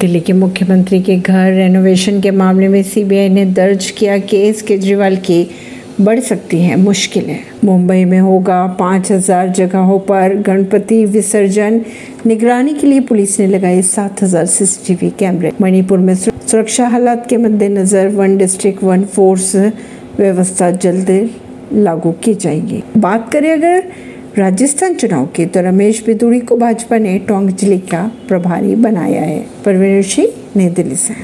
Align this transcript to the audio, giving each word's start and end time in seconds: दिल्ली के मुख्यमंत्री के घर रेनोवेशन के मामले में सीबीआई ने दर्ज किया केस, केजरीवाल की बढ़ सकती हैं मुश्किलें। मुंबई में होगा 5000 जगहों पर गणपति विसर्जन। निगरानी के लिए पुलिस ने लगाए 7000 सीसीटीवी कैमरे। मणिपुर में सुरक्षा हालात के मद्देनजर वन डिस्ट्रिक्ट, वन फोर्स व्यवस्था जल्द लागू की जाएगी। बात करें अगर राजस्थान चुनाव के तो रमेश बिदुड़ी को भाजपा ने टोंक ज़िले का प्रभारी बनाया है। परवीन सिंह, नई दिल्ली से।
दिल्ली 0.00 0.20
के 0.20 0.32
मुख्यमंत्री 0.32 1.02
के 1.02 1.16
घर 1.16 1.52
रेनोवेशन 1.52 2.20
के 2.20 2.30
मामले 2.30 2.68
में 2.68 2.82
सीबीआई 2.82 3.28
ने 3.28 3.44
दर्ज 3.44 3.90
किया 3.90 4.18
केस, 4.18 4.62
केजरीवाल 4.62 5.16
की 5.16 5.50
बढ़ 6.00 6.20
सकती 6.20 6.60
हैं 6.60 6.76
मुश्किलें। 6.76 7.38
मुंबई 7.64 8.04
में 8.04 8.18
होगा 8.20 8.66
5000 8.80 9.48
जगहों 9.48 9.98
पर 9.98 10.34
गणपति 10.34 11.04
विसर्जन। 11.04 11.80
निगरानी 12.26 12.74
के 12.74 12.86
लिए 12.86 13.00
पुलिस 13.00 13.40
ने 13.40 13.46
लगाए 13.46 13.82
7000 13.82 14.46
सीसीटीवी 14.46 15.10
कैमरे। 15.18 15.52
मणिपुर 15.60 15.98
में 15.98 16.14
सुरक्षा 16.14 16.88
हालात 16.88 17.26
के 17.30 17.36
मद्देनजर 17.36 18.08
वन 18.08 18.36
डिस्ट्रिक्ट, 18.36 18.84
वन 18.84 19.04
फोर्स 19.04 19.56
व्यवस्था 20.18 20.70
जल्द 20.70 21.30
लागू 21.72 22.12
की 22.12 22.34
जाएगी। 22.34 22.82
बात 22.96 23.32
करें 23.32 23.52
अगर 23.52 23.84
राजस्थान 24.38 24.94
चुनाव 24.94 25.26
के 25.26 25.46
तो 25.46 25.60
रमेश 25.60 26.04
बिदुड़ी 26.06 26.40
को 26.40 26.56
भाजपा 26.56 26.98
ने 26.98 27.18
टोंक 27.18 27.50
ज़िले 27.50 27.78
का 27.78 28.10
प्रभारी 28.28 28.74
बनाया 28.74 29.22
है। 29.22 29.46
परवीन 29.64 30.02
सिंह, 30.02 30.28
नई 30.56 30.68
दिल्ली 30.68 30.96
से। 30.96 31.14